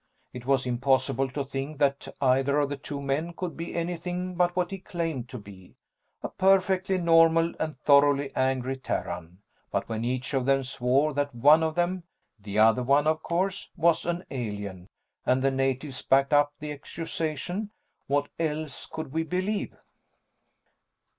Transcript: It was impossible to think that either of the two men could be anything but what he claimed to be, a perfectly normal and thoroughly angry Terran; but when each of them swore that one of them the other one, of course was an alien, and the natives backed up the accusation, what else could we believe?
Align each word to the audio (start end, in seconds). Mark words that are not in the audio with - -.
It 0.33 0.47
was 0.47 0.65
impossible 0.65 1.29
to 1.29 1.45
think 1.45 1.77
that 1.77 2.07
either 2.19 2.59
of 2.59 2.69
the 2.69 2.75
two 2.77 3.03
men 3.03 3.33
could 3.33 3.55
be 3.55 3.75
anything 3.75 4.33
but 4.33 4.55
what 4.55 4.71
he 4.71 4.79
claimed 4.79 5.29
to 5.29 5.37
be, 5.37 5.75
a 6.23 6.27
perfectly 6.29 6.97
normal 6.97 7.53
and 7.59 7.77
thoroughly 7.77 8.35
angry 8.35 8.77
Terran; 8.77 9.43
but 9.69 9.87
when 9.87 10.03
each 10.03 10.33
of 10.33 10.47
them 10.47 10.63
swore 10.63 11.13
that 11.13 11.35
one 11.35 11.61
of 11.61 11.75
them 11.75 12.01
the 12.39 12.57
other 12.57 12.81
one, 12.81 13.05
of 13.05 13.21
course 13.21 13.69
was 13.77 14.07
an 14.07 14.25
alien, 14.31 14.87
and 15.23 15.43
the 15.43 15.51
natives 15.51 16.01
backed 16.01 16.33
up 16.33 16.51
the 16.59 16.71
accusation, 16.71 17.69
what 18.07 18.27
else 18.39 18.87
could 18.87 19.11
we 19.13 19.21
believe? 19.21 19.75